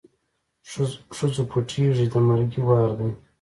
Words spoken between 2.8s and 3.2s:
دی